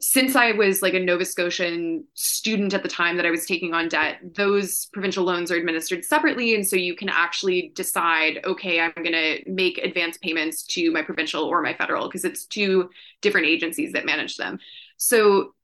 [0.00, 3.74] since I was like a Nova Scotian student at the time that I was taking
[3.74, 6.54] on debt, those provincial loans are administered separately.
[6.54, 11.02] And so you can actually decide, okay, I'm going to make advance payments to my
[11.02, 12.90] provincial or my federal because it's two
[13.22, 14.60] different agencies that manage them.
[14.98, 15.54] So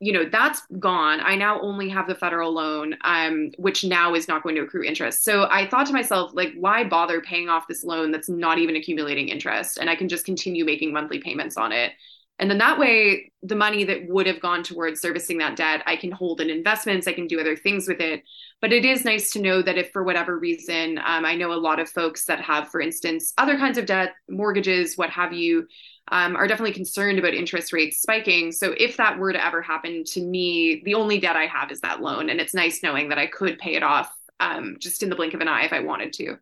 [0.00, 1.20] you know that's gone.
[1.22, 4.84] I now only have the federal loan um, which now is not going to accrue
[4.84, 5.24] interest.
[5.24, 8.76] So i thought to myself like why bother paying off this loan that's not even
[8.76, 9.78] accumulating interest?
[9.78, 11.92] And i can just continue making monthly payments on it.
[12.38, 15.96] And then that way the money that would have gone towards servicing that debt i
[15.96, 18.22] can hold in investments i can do other things with it
[18.60, 21.54] but it is nice to know that if for whatever reason um, i know a
[21.54, 25.66] lot of folks that have for instance other kinds of debt mortgages what have you
[26.12, 28.52] um, are definitely concerned about interest rates spiking.
[28.52, 31.80] So if that were to ever happen to me, the only debt I have is
[31.80, 35.08] that loan, and it's nice knowing that I could pay it off um, just in
[35.08, 36.38] the blink of an eye if I wanted to.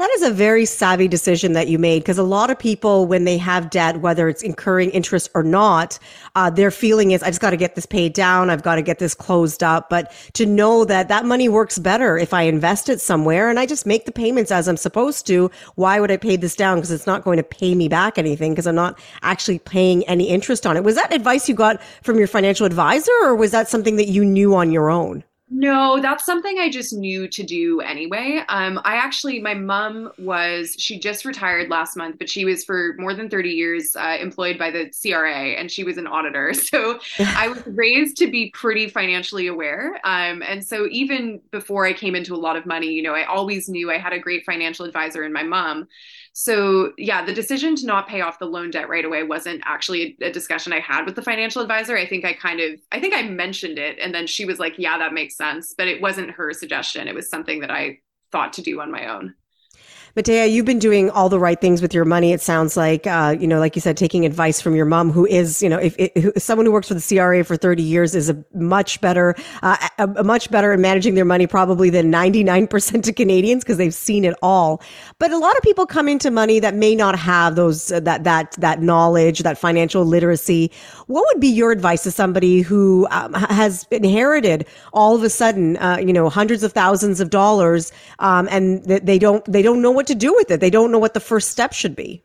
[0.00, 3.24] That is a very savvy decision that you made because a lot of people, when
[3.24, 5.98] they have debt, whether it's incurring interest or not,
[6.34, 8.48] uh, their feeling is, I just got to get this paid down.
[8.48, 9.90] I've got to get this closed up.
[9.90, 13.66] But to know that that money works better if I invest it somewhere and I
[13.66, 16.78] just make the payments as I'm supposed to, why would I pay this down?
[16.78, 20.28] Because it's not going to pay me back anything because I'm not actually paying any
[20.28, 20.82] interest on it.
[20.82, 24.24] Was that advice you got from your financial advisor or was that something that you
[24.24, 25.24] knew on your own?
[25.52, 28.40] No, that's something I just knew to do anyway.
[28.48, 32.94] Um, I actually, my mom was, she just retired last month, but she was for
[32.98, 36.52] more than 30 years uh, employed by the CRA and she was an auditor.
[36.70, 37.00] So
[37.34, 39.94] I was raised to be pretty financially aware.
[40.04, 43.24] Um, and so even before I came into a lot of money, you know, I
[43.24, 45.88] always knew I had a great financial advisor in my mom.
[46.32, 50.16] So, yeah, the decision to not pay off the loan debt right away wasn't actually
[50.20, 51.96] a, a, discussion I had with the financial advisor.
[51.96, 54.74] I think I kind of, I think I mentioned it and then she was like,
[54.78, 55.74] yeah, that makes sense.
[55.76, 57.08] But it wasn't her suggestion.
[57.08, 57.98] It was something that I
[58.30, 59.34] thought to do on my own.
[60.16, 62.32] Mattea, you've been doing all the right things with your money.
[62.32, 65.24] It sounds like, uh, you know, like you said, taking advice from your mom, who
[65.24, 68.28] is, you know, if, if someone who works for the CRA for 30 years is
[68.28, 73.08] a much better, uh, a, a much better at managing their money probably than 99%
[73.08, 74.82] of Canadians because they've seen it all.
[75.20, 78.24] But a lot of people come into money that may not have those, uh, that,
[78.24, 80.72] that, that knowledge, that financial literacy.
[81.06, 85.76] What would be your advice to somebody who um, has inherited all of a sudden,
[85.76, 89.99] uh, you know, hundreds of thousands of dollars, um, and they don't, they don't know
[90.00, 90.60] what to do with it.
[90.60, 92.24] They don't know what the first step should be.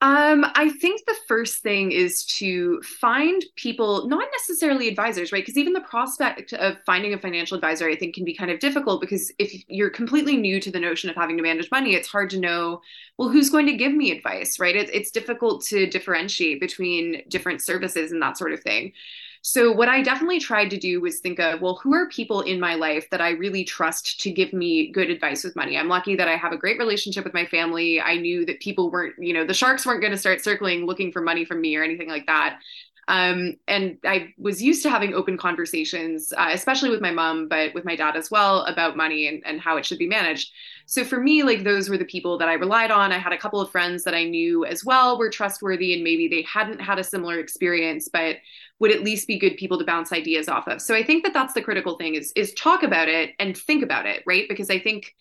[0.00, 5.42] Um, I think the first thing is to find people, not necessarily advisors, right?
[5.42, 8.60] Because even the prospect of finding a financial advisor, I think, can be kind of
[8.60, 12.06] difficult because if you're completely new to the notion of having to manage money, it's
[12.06, 12.80] hard to know,
[13.16, 14.76] well, who's going to give me advice, right?
[14.76, 18.92] It, it's difficult to differentiate between different services and that sort of thing.
[19.42, 22.60] So, what I definitely tried to do was think of, well, who are people in
[22.60, 25.76] my life that I really trust to give me good advice with money?
[25.76, 28.00] I'm lucky that I have a great relationship with my family.
[28.00, 31.12] I knew that people weren't, you know, the sharks weren't going to start circling looking
[31.12, 32.58] for money from me or anything like that.
[33.08, 37.72] Um, and I was used to having open conversations, uh, especially with my mom, but
[37.72, 40.52] with my dad as well, about money and, and how it should be managed.
[40.84, 43.10] So for me, like those were the people that I relied on.
[43.10, 46.28] I had a couple of friends that I knew as well were trustworthy, and maybe
[46.28, 48.36] they hadn't had a similar experience, but
[48.80, 50.80] would at least be good people to bounce ideas off of.
[50.80, 53.82] So I think that that's the critical thing is is talk about it and think
[53.82, 54.48] about it, right?
[54.48, 55.14] Because I think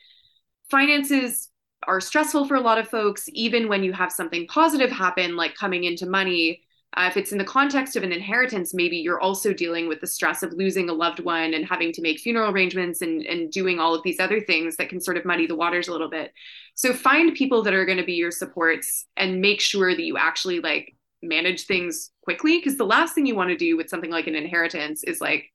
[0.69, 1.49] finances
[1.87, 5.53] are stressful for a lot of folks even when you have something positive happen like
[5.53, 6.63] coming into money
[6.97, 10.07] uh, if it's in the context of an inheritance, maybe you're also dealing with the
[10.07, 13.79] stress of losing a loved one and having to make funeral arrangements and, and doing
[13.79, 16.33] all of these other things that can sort of muddy the waters a little bit.
[16.73, 20.17] So find people that are going to be your supports and make sure that you
[20.17, 22.57] actually like manage things quickly.
[22.57, 25.51] Because the last thing you want to do with something like an inheritance is like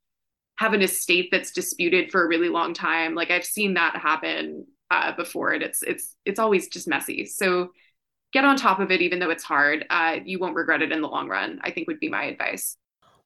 [0.59, 3.15] have an estate that's disputed for a really long time.
[3.15, 7.27] Like I've seen that happen uh, before, and it's it's it's always just messy.
[7.27, 7.71] So
[8.33, 9.87] get on top of it, even though it's hard.
[9.91, 12.77] Uh, you won't regret it in the long run, I think would be my advice.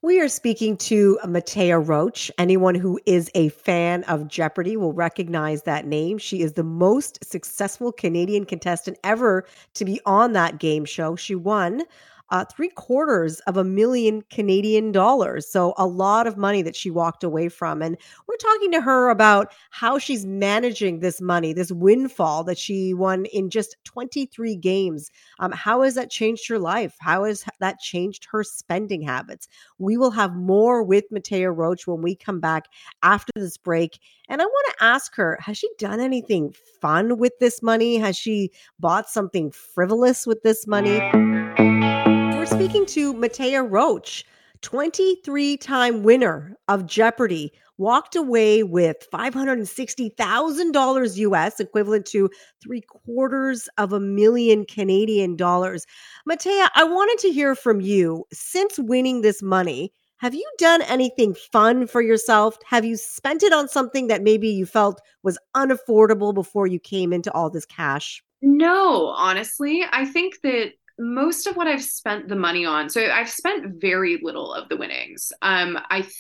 [0.03, 2.31] We are speaking to Mattea Roach.
[2.39, 6.19] Anyone who is a fan of Jeopardy will recognize that name.
[6.19, 11.17] She is the most successful Canadian contestant ever to be on that game show.
[11.17, 11.83] She won
[12.31, 15.49] uh, three quarters of a million Canadian dollars.
[15.51, 17.83] So a lot of money that she walked away from.
[17.83, 22.95] And we're talking to her about how she's managing this money, this windfall that she
[22.95, 25.11] won in just 23 games.
[25.39, 26.97] Um, how has that changed her life?
[27.01, 29.49] How has that changed her spending habits?
[29.79, 32.67] We will have more with Mattea Roach when we come back
[33.03, 34.01] after this break.
[34.29, 37.97] And I want to ask her, has she done anything fun with this money?
[37.99, 41.01] Has she bought something frivolous with this money?
[42.67, 44.25] Speaking to Mattea Roach,
[44.63, 52.29] 23 time winner of Jeopardy, walked away with $560,000 US, equivalent to
[52.61, 55.87] three quarters of a million Canadian dollars.
[56.29, 58.25] Mattea, I wanted to hear from you.
[58.33, 62.59] Since winning this money, have you done anything fun for yourself?
[62.67, 67.13] Have you spent it on something that maybe you felt was unaffordable before you came
[67.13, 68.25] into all this cash?
[68.43, 73.31] No, honestly, I think that most of what I've spent the money on, so I've
[73.31, 75.33] spent very little of the winnings.
[75.43, 76.15] Um, I th-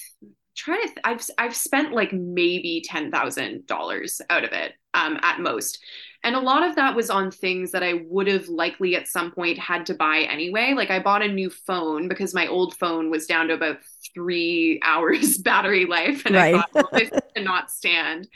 [0.57, 5.19] try to, th- I've I've spent like maybe ten thousand dollars out of it, um,
[5.23, 5.79] at most.
[6.25, 9.31] And a lot of that was on things that I would have likely at some
[9.31, 10.73] point had to buy anyway.
[10.75, 13.79] Like I bought a new phone because my old phone was down to about
[14.13, 16.27] three hours battery life.
[16.27, 16.57] And right.
[16.57, 18.27] I thought, well, this cannot stand.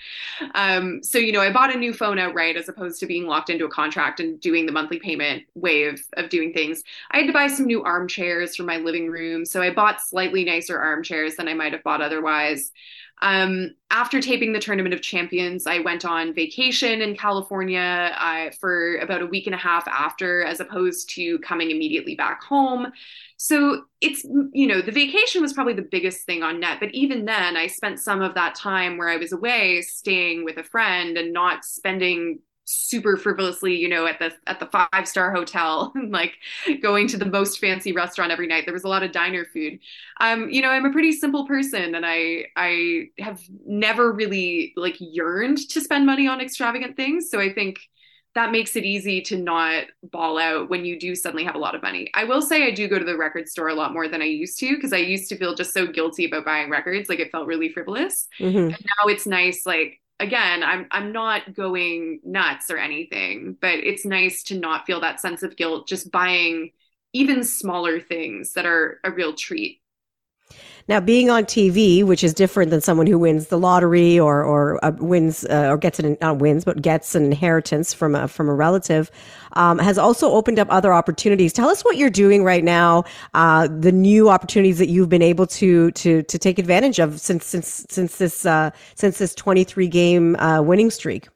[0.54, 3.50] Um, so, you know, I bought a new phone outright as opposed to being locked
[3.50, 6.84] into a contract and doing the monthly payment way of, of doing things.
[7.10, 9.44] I had to buy some new armchairs for my living room.
[9.44, 12.70] So I bought slightly nicer armchairs than I might have bought otherwise.
[13.22, 18.96] Um, after taping the Tournament of Champions, I went on vacation in California uh, for
[18.96, 22.87] about a week and a half after, as opposed to coming immediately back home.
[23.37, 26.78] So it's, you know, the vacation was probably the biggest thing on net.
[26.80, 30.56] But even then, I spent some of that time where I was away staying with
[30.56, 35.33] a friend and not spending super frivolously, you know, at the at the five star
[35.33, 36.35] hotel and like
[36.80, 38.64] going to the most fancy restaurant every night.
[38.64, 39.80] There was a lot of diner food.
[40.20, 44.96] Um, you know, I'm a pretty simple person and I I have never really like
[45.00, 47.30] yearned to spend money on extravagant things.
[47.30, 47.80] So I think
[48.37, 51.74] that makes it easy to not ball out when you do suddenly have a lot
[51.74, 52.09] of money.
[52.14, 54.26] I will say I do go to the record store a lot more than I
[54.26, 57.09] used to because I used to feel just so guilty about buying records.
[57.09, 58.28] Like it felt really frivolous.
[58.38, 58.59] Mm-hmm.
[58.59, 64.04] And now it's nice, like again, I'm I'm not going nuts or anything, but it's
[64.04, 66.70] nice to not feel that sense of guilt just buying
[67.12, 69.80] even smaller things that are a real treat.
[70.88, 74.84] Now, being on TV, which is different than someone who wins the lottery or or
[74.84, 78.48] uh, wins uh, or gets an not wins but gets an inheritance from a from
[78.48, 79.10] a relative,
[79.52, 81.52] um, has also opened up other opportunities.
[81.52, 85.46] Tell us what you're doing right now, uh, the new opportunities that you've been able
[85.46, 90.36] to to to take advantage of since since since this uh, since this 23 game
[90.36, 91.28] uh, winning streak.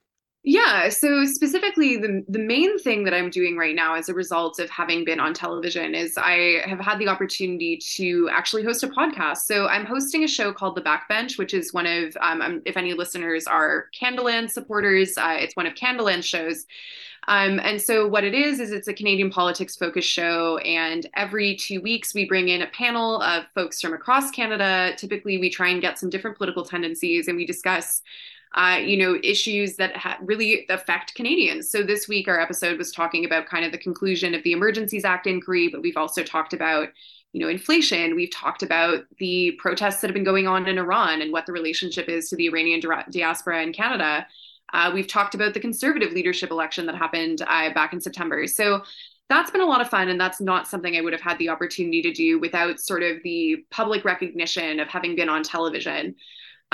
[0.46, 4.58] Yeah, so specifically the the main thing that I'm doing right now as a result
[4.58, 8.88] of having been on television is I have had the opportunity to actually host a
[8.88, 9.38] podcast.
[9.46, 12.76] So I'm hosting a show called The Backbench, which is one of um, um if
[12.76, 16.66] any listeners are Canadaland supporters, uh, it's one of Canadaland's shows.
[17.26, 21.56] Um, and so what it is is it's a Canadian politics focused show, and every
[21.56, 24.92] two weeks we bring in a panel of folks from across Canada.
[24.98, 28.02] Typically, we try and get some different political tendencies, and we discuss
[28.54, 31.68] uh, you know, issues that ha- really affect Canadians.
[31.68, 35.04] So this week, our episode was talking about kind of the conclusion of the Emergencies
[35.04, 36.88] Act inquiry, but we've also talked about,
[37.32, 38.14] you know, inflation.
[38.14, 41.52] We've talked about the protests that have been going on in Iran and what the
[41.52, 44.24] relationship is to the Iranian di- diaspora in Canada.
[44.72, 48.46] Uh, we've talked about the conservative leadership election that happened uh, back in September.
[48.46, 48.84] So
[49.28, 51.48] that's been a lot of fun and that's not something i would have had the
[51.48, 56.14] opportunity to do without sort of the public recognition of having been on television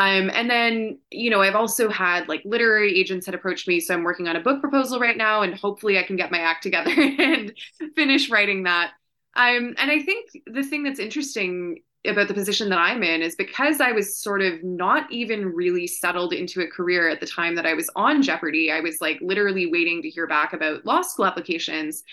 [0.00, 3.80] um, and then, you know, I've also had like literary agents that approached me.
[3.80, 6.38] So I'm working on a book proposal right now, and hopefully I can get my
[6.38, 7.52] act together and
[7.94, 8.92] finish writing that.
[9.36, 13.36] Um, and I think the thing that's interesting about the position that I'm in is
[13.36, 17.54] because I was sort of not even really settled into a career at the time
[17.56, 18.72] that I was on Jeopardy.
[18.72, 22.04] I was like literally waiting to hear back about law school applications.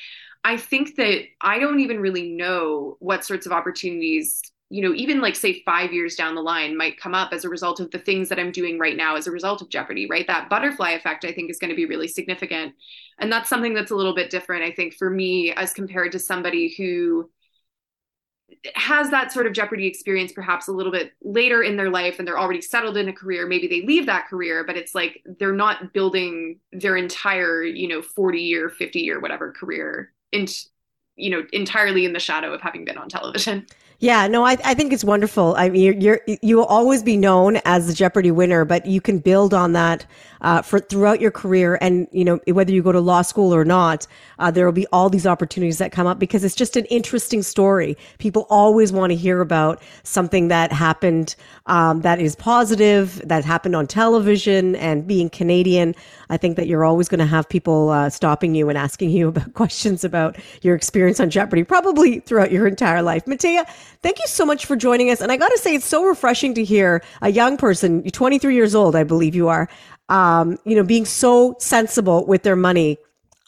[0.43, 5.21] I think that I don't even really know what sorts of opportunities you know, even
[5.21, 7.99] like say five years down the line might come up as a result of the
[7.99, 10.27] things that I'm doing right now as a result of Jeopardy, right?
[10.27, 12.73] That butterfly effect, I think, is going to be really significant.
[13.17, 16.19] And that's something that's a little bit different, I think, for me as compared to
[16.19, 17.29] somebody who
[18.75, 22.27] has that sort of Jeopardy experience perhaps a little bit later in their life and
[22.27, 23.47] they're already settled in a career.
[23.47, 28.01] Maybe they leave that career, but it's like they're not building their entire, you know,
[28.01, 30.47] 40 year, 50 year, whatever career in,
[31.15, 33.65] you know, entirely in the shadow of having been on television.
[33.99, 35.55] Yeah, no, I, I think it's wonderful.
[35.57, 39.01] I mean, you're, you're, you will always be known as the Jeopardy winner, but you
[39.01, 40.05] can build on that
[40.41, 41.79] uh, for throughout your career.
[41.81, 44.05] And you know, whether you go to law school or not,
[44.37, 47.41] uh, there will be all these opportunities that come up because it's just an interesting
[47.41, 47.97] story.
[48.19, 53.75] People always want to hear about something that happened um, that is positive, that happened
[53.75, 55.95] on television, and being Canadian.
[56.29, 59.27] I think that you're always going to have people uh, stopping you and asking you
[59.29, 63.25] about questions about your experience on Jeopardy, probably throughout your entire life.
[63.25, 63.65] Mattea,
[64.01, 65.21] thank you so much for joining us.
[65.21, 68.75] And I got to say, it's so refreshing to hear a young person, 23 years
[68.75, 69.69] old, I believe you are,
[70.09, 72.97] um, you know, being so sensible with their money.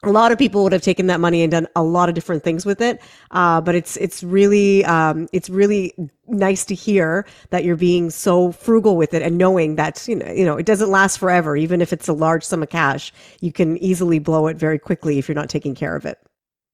[0.04, 2.42] A lot of people would have taken that money and done a lot of different
[2.42, 5.94] things with it, uh, but it's it's really um, it's really
[6.26, 10.32] nice to hear that you're being so frugal with it and knowing that you know
[10.32, 11.58] you know it doesn't last forever.
[11.58, 15.20] Even if it's a large sum of cash, you can easily blow it very quickly
[15.20, 16.18] if you're not taking care of it.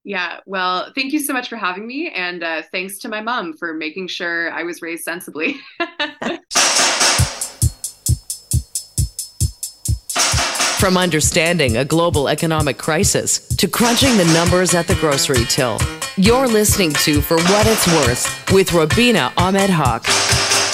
[0.07, 2.11] Yeah, well, thank you so much for having me.
[2.11, 5.59] And uh, thanks to my mom for making sure I was raised sensibly.
[10.79, 15.79] From understanding a global economic crisis to crunching the numbers at the grocery till,
[16.17, 20.64] you're listening to For What It's Worth with Rubina Ahmed Haq.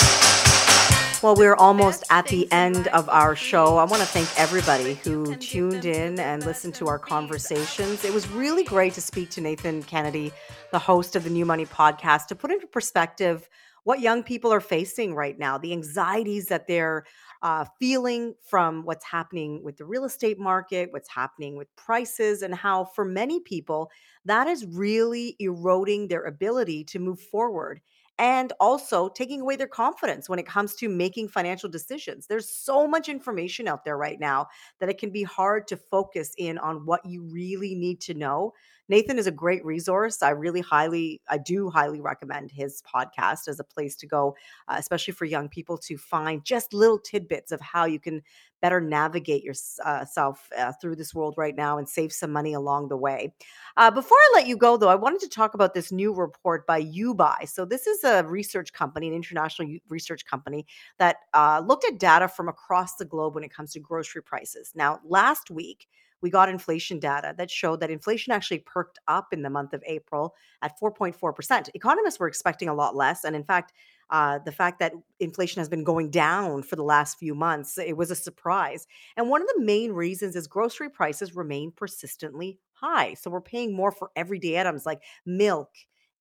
[1.22, 3.78] Well, we're almost at the end of our show.
[3.78, 8.04] I want to thank everybody who tuned in and listened to our conversations.
[8.04, 10.34] It was really great to speak to Nathan Kennedy,
[10.72, 13.48] the host of the New Money podcast, to put into perspective
[13.84, 17.06] what young people are facing right now, the anxieties that they're
[17.44, 22.56] uh, feeling from what's happening with the real estate market, what's happening with prices, and
[22.56, 23.92] how for many people
[24.26, 27.80] that is really eroding their ability to move forward
[28.18, 32.28] and also taking away their confidence when it comes to making financial decisions.
[32.28, 34.48] There's so much information out there right now
[34.80, 38.54] that it can be hard to focus in on what you really need to know.
[38.90, 40.22] Nathan is a great resource.
[40.22, 44.36] I really highly, I do highly recommend his podcast as a place to go,
[44.68, 48.22] uh, especially for young people to find just little tidbits of how you can
[48.62, 52.88] better navigate yourself uh, uh, through this world right now and save some money along
[52.88, 53.34] the way.
[53.78, 56.68] Uh, before I let you go, though, I wanted to talk about this new report
[56.68, 57.46] by UBI.
[57.46, 60.66] So, this is a research company, an international research company
[61.00, 64.72] that uh, looked at data from across the globe when it comes to grocery prices.
[64.76, 65.88] Now, last week,
[66.22, 69.84] we got inflation data that showed that inflation actually perked up in the month of
[69.86, 71.70] April at 4.4%.
[71.74, 73.24] Economists were expecting a lot less.
[73.24, 73.74] And in fact,
[74.12, 77.96] uh, the fact that inflation has been going down for the last few months, it
[77.96, 78.86] was a surprise.
[79.16, 83.14] And one of the main reasons is grocery prices remain persistently high.
[83.14, 85.70] So we're paying more for everyday items like milk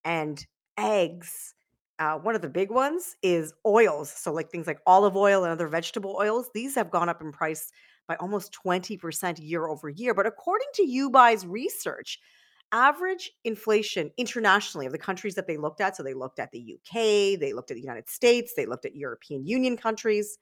[0.04, 0.44] and
[0.78, 1.54] eggs.
[1.98, 4.10] Uh, one of the big ones is oils.
[4.10, 7.32] So, like things like olive oil and other vegetable oils, these have gone up in
[7.32, 7.70] price
[8.08, 10.14] by almost 20% year over year.
[10.14, 12.18] But according to UBI's research,
[12.72, 15.96] average inflation internationally of the countries that they looked at.
[15.96, 18.94] So they looked at the UK, they looked at the United States, they looked at
[18.94, 20.38] European Union countries,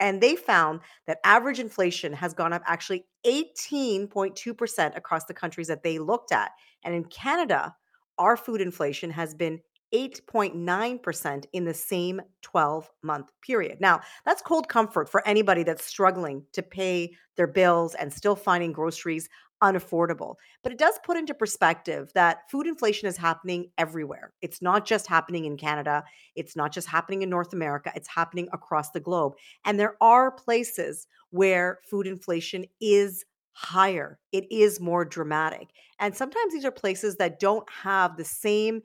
[0.00, 5.82] and they found that average inflation has gone up actually 18.2% across the countries that
[5.82, 6.50] they looked at.
[6.84, 7.74] And in Canada,
[8.18, 9.60] our food inflation has been
[9.94, 13.80] 8.9% in the same 12 month period.
[13.80, 18.72] Now, that's cold comfort for anybody that's struggling to pay their bills and still finding
[18.72, 19.28] groceries
[19.62, 20.34] unaffordable.
[20.62, 24.32] But it does put into perspective that food inflation is happening everywhere.
[24.42, 26.04] It's not just happening in Canada,
[26.34, 29.34] it's not just happening in North America, it's happening across the globe.
[29.64, 35.68] And there are places where food inflation is higher, it is more dramatic.
[35.98, 38.82] And sometimes these are places that don't have the same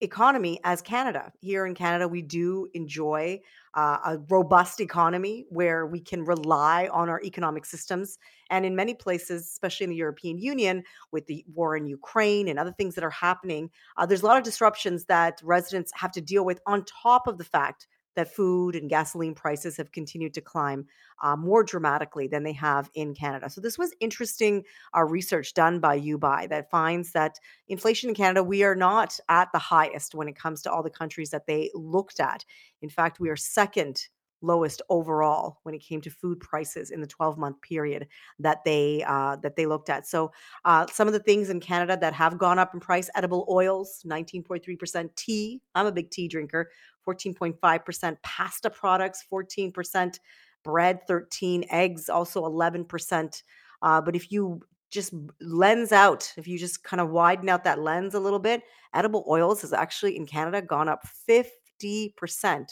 [0.00, 1.32] economy as Canada.
[1.40, 3.40] Here in Canada, we do enjoy
[3.74, 8.18] uh, a robust economy where we can rely on our economic systems.
[8.50, 12.58] And in many places, especially in the European Union, with the war in Ukraine and
[12.58, 16.20] other things that are happening, uh, there's a lot of disruptions that residents have to
[16.20, 17.86] deal with on top of the fact
[18.18, 20.84] that food and gasoline prices have continued to climb
[21.22, 23.48] uh, more dramatically than they have in Canada.
[23.48, 24.64] So this was interesting
[24.96, 27.38] uh, research done by UBI that finds that
[27.68, 30.90] inflation in Canada we are not at the highest when it comes to all the
[30.90, 32.44] countries that they looked at.
[32.82, 34.08] In fact, we are second
[34.40, 38.06] lowest overall when it came to food prices in the 12 month period
[38.38, 40.06] that they uh, that they looked at.
[40.06, 40.32] So
[40.64, 44.02] uh, some of the things in Canada that have gone up in price: edible oils,
[44.06, 45.60] 19.3%; tea.
[45.74, 46.70] I'm a big tea drinker.
[47.08, 50.18] 14.5%; pasta products, 14%;
[50.64, 53.42] bread, 13; eggs, also 11%.
[53.82, 57.80] Uh, but if you just lens out, if you just kind of widen out that
[57.80, 58.62] lens a little bit,
[58.94, 61.54] edible oils has actually in Canada gone up 50%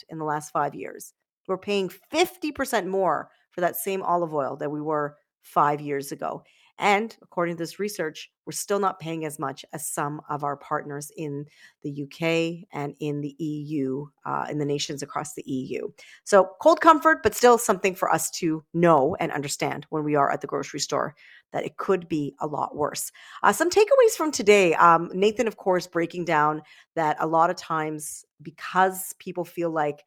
[0.09, 1.13] in the last five years.
[1.47, 6.43] We're paying 50% more for that same olive oil that we were five years ago.
[6.79, 10.55] And according to this research, we're still not paying as much as some of our
[10.55, 11.45] partners in
[11.83, 15.89] the UK and in the EU, uh, in the nations across the EU.
[16.23, 20.31] So, cold comfort, but still something for us to know and understand when we are
[20.31, 21.15] at the grocery store
[21.51, 23.11] that it could be a lot worse.
[23.41, 26.61] Uh, some takeaways from today um, Nathan, of course, breaking down
[26.95, 30.03] that a lot of times because people feel like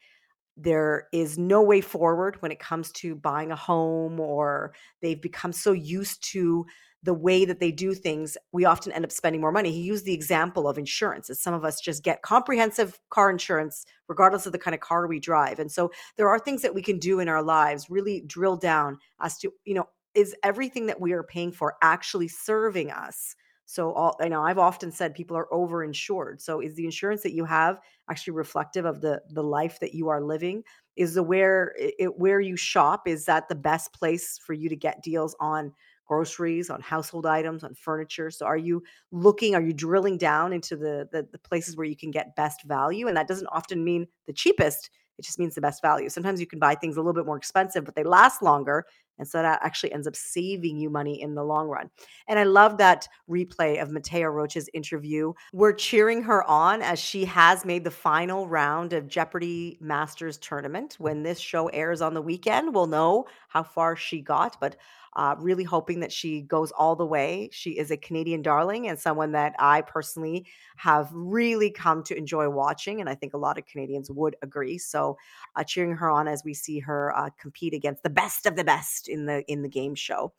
[0.63, 5.53] there is no way forward when it comes to buying a home or they've become
[5.53, 6.67] so used to
[7.03, 9.73] the way that they do things we often end up spending more money.
[9.73, 13.87] He used the example of insurance as some of us just get comprehensive car insurance
[14.09, 15.59] regardless of the kind of car we drive.
[15.59, 18.99] And so there are things that we can do in our lives really drill down
[19.21, 23.35] as to you know is everything that we are paying for actually serving us
[23.71, 26.41] so all I know I've often said people are overinsured.
[26.41, 27.79] So is the insurance that you have
[28.11, 30.65] actually reflective of the the life that you are living?
[30.97, 34.75] Is the where it, where you shop is that the best place for you to
[34.75, 35.73] get deals on
[36.05, 38.29] groceries, on household items, on furniture?
[38.33, 41.97] So are you looking are you drilling down into the the, the places where you
[41.97, 44.91] can get best value and that doesn't often mean the cheapest.
[45.17, 46.09] It just means the best value.
[46.09, 48.85] Sometimes you can buy things a little bit more expensive but they last longer
[49.21, 51.91] And so that actually ends up saving you money in the long run.
[52.27, 55.35] And I love that replay of Mattea Roach's interview.
[55.53, 60.97] We're cheering her on as she has made the final round of Jeopardy Masters tournament.
[60.99, 64.57] When this show airs on the weekend, we'll know how far she got.
[64.59, 64.77] But
[65.17, 67.49] uh, really hoping that she goes all the way.
[67.53, 70.47] She is a Canadian darling and someone that I personally
[70.77, 74.79] have really come to enjoy watching, and I think a lot of Canadians would agree.
[74.79, 75.19] So,
[75.57, 78.65] uh, cheering her on as we see her uh, compete against the best of the
[78.65, 80.33] best in the in the game show,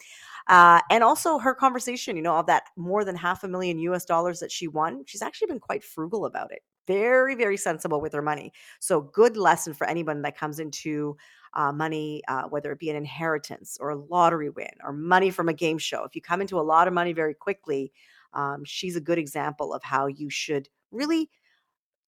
[0.48, 2.16] uh, and also her conversation.
[2.16, 4.06] You know, of that more than half a million U.S.
[4.06, 6.62] dollars that she won, she's actually been quite frugal about it.
[6.88, 8.52] Very, very sensible with her money.
[8.80, 11.16] So, good lesson for anyone that comes into
[11.54, 15.50] uh, money, uh, whether it be an inheritance or a lottery win or money from
[15.50, 16.04] a game show.
[16.04, 17.92] If you come into a lot of money very quickly,
[18.34, 21.30] um, she's a good example of how you should really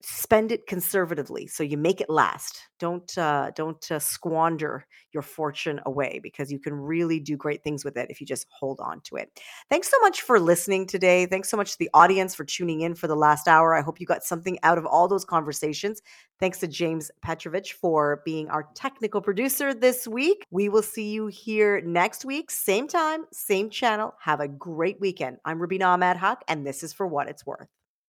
[0.05, 2.67] spend it conservatively so you make it last.
[2.77, 7.85] Don't uh, don't uh, squander your fortune away because you can really do great things
[7.85, 9.39] with it if you just hold on to it.
[9.69, 11.25] Thanks so much for listening today.
[11.25, 13.73] Thanks so much to the audience for tuning in for the last hour.
[13.73, 16.01] I hope you got something out of all those conversations.
[16.39, 20.45] Thanks to james petrovich for being our technical producer this week.
[20.51, 24.13] We will see you here next week same time same channel.
[24.19, 25.37] Have a great weekend.
[25.45, 27.69] I'm rubina ahmed haq and this is for what it's worth